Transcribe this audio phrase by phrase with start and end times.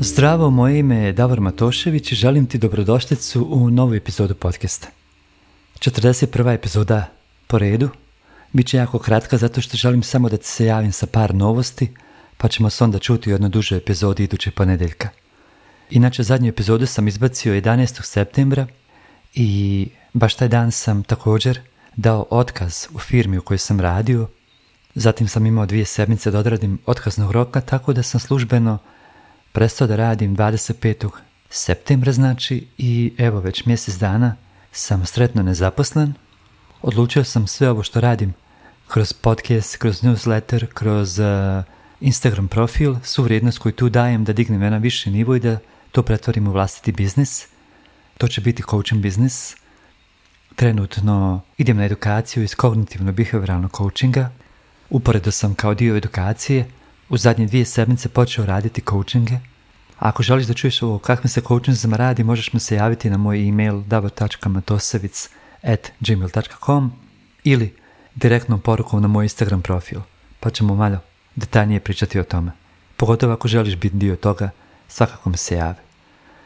[0.00, 4.88] Zdravo, moje ime je Davor Matošević i želim ti dobrodošlicu u novu epizodu podcasta.
[5.78, 6.54] 41.
[6.54, 7.06] epizoda
[7.46, 7.88] po redu.
[8.52, 11.88] Biće jako kratka zato što želim samo da ti se javim sa par novosti,
[12.36, 15.08] pa ćemo se onda čuti u jednoj dužoj epizodi iduće ponedeljka.
[15.90, 18.02] Inače, zadnju epizodu sam izbacio 11.
[18.02, 18.66] septembra
[19.34, 21.60] i baš taj dan sam također
[21.96, 24.28] dao otkaz u firmi u kojoj sam radio.
[24.94, 28.78] Zatim sam imao dvije sedmice da odradim otkaznog roka, tako da sam službeno
[29.58, 31.10] prestao da radim 25.
[31.50, 34.36] septembra znači i evo već mjesec dana
[34.72, 36.14] sam sretno nezaposlen.
[36.82, 38.34] Odlučio sam sve ovo što radim
[38.88, 41.26] kroz podcast, kroz newsletter, kroz uh,
[42.00, 45.58] Instagram profil, svu vrijednost koju tu dajem da dignem na viši nivo i da
[45.92, 47.46] to pretvorim u vlastiti biznis.
[48.18, 49.56] To će biti coaching biznis.
[50.56, 54.30] Trenutno idem na edukaciju iz kognitivno-behavioralnog coachinga.
[54.90, 56.77] Uporedo sam kao dio edukacije
[57.08, 59.38] u zadnje dvije sedmice počeo raditi coachinge.
[59.98, 63.48] Ako želiš da čuješ o kakvim se coachingima radi, možeš mi se javiti na moj
[63.48, 63.82] email
[67.44, 67.74] ili
[68.14, 70.00] direktnom porukom na moj Instagram profil,
[70.40, 70.98] pa ćemo malo
[71.36, 72.52] detaljnije pričati o tome.
[72.96, 74.50] Pogotovo ako želiš biti dio toga,
[74.88, 75.78] svakako mi se javi.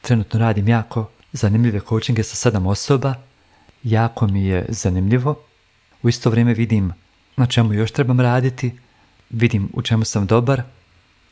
[0.00, 3.14] Trenutno radim jako zanimljive coachinge sa sedam osoba,
[3.82, 5.40] jako mi je zanimljivo.
[6.02, 6.92] U isto vrijeme vidim
[7.36, 8.78] na čemu još trebam raditi,
[9.30, 10.62] vidim u čemu sam dobar.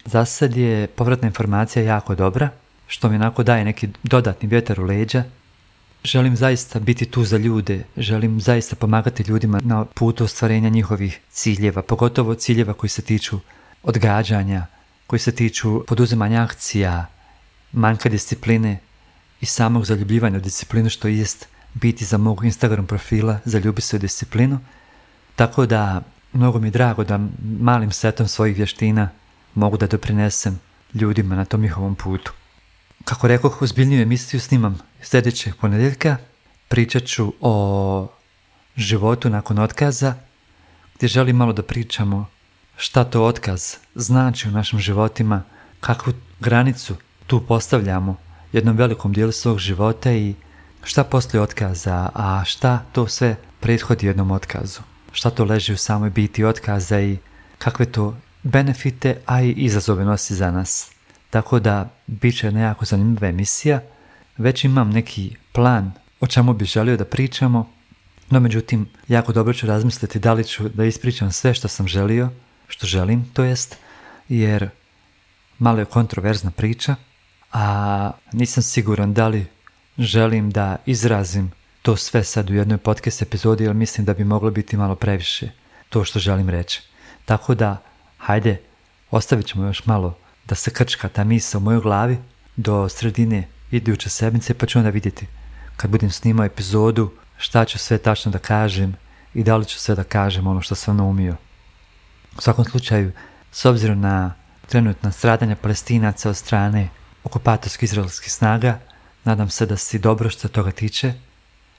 [0.04, 2.48] Za sad je povratna informacija jako dobra,
[2.86, 5.24] što mi onako daje neki dodatni vjetar u leđa.
[6.04, 11.82] Želim zaista biti tu za ljude, želim zaista pomagati ljudima na putu ostvarenja njihovih ciljeva,
[11.82, 13.40] pogotovo ciljeva koji se tiču
[13.82, 14.66] odgađanja,
[15.06, 17.06] koji se tiču poduzimanja akcija,
[17.72, 18.78] manjka discipline
[19.40, 23.98] i samog zaljubljivanja u disciplinu što jest biti za mog Instagram profila zaljubi se u
[23.98, 24.58] disciplinu.
[25.36, 27.20] Tako da Mnogo mi je drago da
[27.60, 29.08] malim setom svojih vještina
[29.54, 30.60] mogu da doprinesem
[30.94, 32.32] ljudima na tom njihovom putu.
[33.04, 36.16] Kako rekao, ozbiljniju emisiju snimam sljedećeg ponedjeljka.
[36.68, 38.08] Pričat ću o
[38.76, 40.14] životu nakon otkaza,
[40.94, 42.26] gdje želim malo da pričamo
[42.76, 45.42] šta to otkaz znači u našim životima,
[45.80, 48.16] kakvu granicu tu postavljamo
[48.52, 50.34] jednom velikom dijelu svog života i
[50.84, 56.10] šta poslije otkaza, a šta to sve prethodi jednom otkazu šta to leži u samoj
[56.10, 57.18] biti otkaza i
[57.58, 60.90] kakve to benefite, a i izazove nosi za nas.
[61.30, 63.80] Tako da, bit će nekako zanimljiva emisija.
[64.36, 67.70] Već imam neki plan o čemu bi želio da pričamo,
[68.30, 72.30] no međutim, jako dobro ću razmisliti da li ću da ispričam sve što sam želio,
[72.68, 73.76] što želim, to jest,
[74.28, 74.68] jer
[75.58, 76.94] malo je kontroverzna priča,
[77.52, 79.46] a nisam siguran da li
[79.98, 84.50] želim da izrazim to sve sad u jednoj podcast epizodi, jer mislim da bi moglo
[84.50, 85.48] biti malo previše
[85.88, 86.82] to što želim reći.
[87.24, 87.82] Tako da,
[88.18, 88.60] hajde,
[89.10, 92.18] ostavit ćemo još malo da se krčka ta misa u mojoj glavi
[92.56, 95.26] do sredine iduće sedmice, pa ću onda vidjeti
[95.76, 98.96] kad budem snimao epizodu šta ću sve tačno da kažem
[99.34, 101.36] i da li ću sve da kažem ono što sam naumio.
[102.36, 103.12] U svakom slučaju,
[103.52, 104.34] s obzirom na
[104.68, 106.88] trenutna stradanja palestinaca od strane
[107.24, 108.78] okupatorskih izraelskih snaga,
[109.24, 111.12] nadam se da si dobro što toga tiče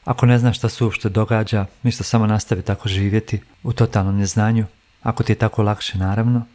[0.06, 4.66] ako ne znaš šta se uopšte događa, ništa samo nastavi tako živjeti u totalnom neznanju,
[5.02, 6.46] ako ti je tako lakše naravno.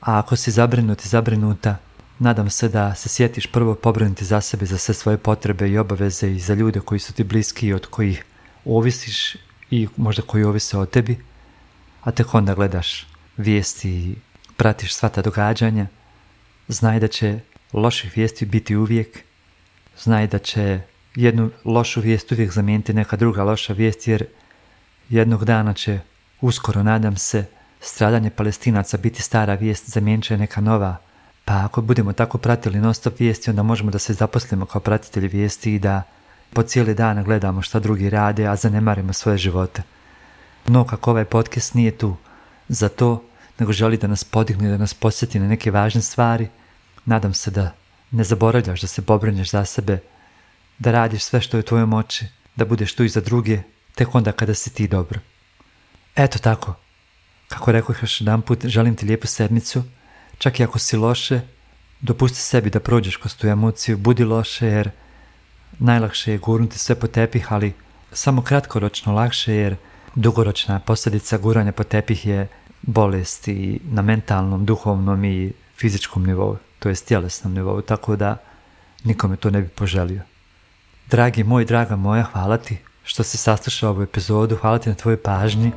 [0.00, 1.76] A ako si zabrinut i zabrinuta,
[2.18, 6.30] nadam se da se sjetiš prvo pobrinuti za sebe, za sve svoje potrebe i obaveze
[6.30, 8.24] i za ljude koji su ti bliski i od kojih
[8.64, 9.36] ovisiš
[9.70, 11.24] i možda koji ovise o tebi,
[12.02, 14.16] a tek onda gledaš vijesti i
[14.56, 15.86] pratiš sva ta događanja.
[16.68, 17.40] Znaj da će
[17.72, 19.24] loših vijesti biti uvijek,
[19.98, 20.80] znaj da će
[21.14, 24.26] jednu lošu vijest uvijek zamijeniti neka druga loša vijest jer
[25.08, 26.00] jednog dana će
[26.40, 27.44] uskoro nadam se
[27.80, 30.96] stradanje palestinaca biti stara vijest zamijenit će neka nova.
[31.44, 35.28] Pa ako budemo tako pratili non stop vijesti onda možemo da se zaposlimo kao pratitelji
[35.28, 36.02] vijesti i da
[36.52, 39.82] po cijeli dan gledamo šta drugi rade a zanemarimo svoje živote.
[40.66, 42.16] No kako ovaj podcast nije tu
[42.68, 43.24] za to
[43.58, 46.48] nego želi da nas podigne da nas posjeti na neke važne stvari
[47.04, 47.74] nadam se da
[48.10, 49.98] ne zaboravljaš da se pobrinješ za sebe
[50.82, 52.26] da radiš sve što je u tvojoj moći,
[52.56, 53.62] da budeš tu i za druge,
[53.94, 55.20] tek onda kada si ti dobro.
[56.16, 56.74] Eto tako.
[57.48, 59.82] Kako rekao još jedan put, želim ti lijepu sedmicu,
[60.38, 61.40] čak i ako si loše,
[62.00, 64.90] dopusti sebi da prođeš kroz tu emociju, budi loše jer
[65.78, 67.72] najlakše je gurnuti sve po tepih, ali
[68.12, 69.76] samo kratkoročno lakše jer
[70.14, 72.48] dugoročna posljedica guranja po tepih je
[72.82, 78.36] bolest i na mentalnom, duhovnom i fizičkom nivou, to je tjelesnom nivou, tako da
[79.04, 80.31] nikome to ne bi poželio.
[81.12, 85.22] Dragi moj, draga moja, hvala ti što si saslušao ovu epizodu, hvala ti na tvojoj
[85.22, 85.70] pažnji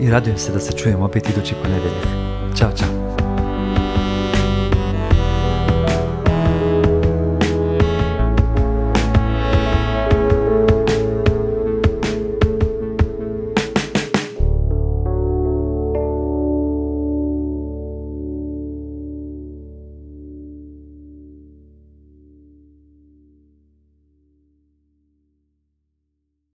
[0.00, 2.04] i radujem se da se čujemo opet idući ponedjeljak.
[2.58, 3.11] Ćao, čao.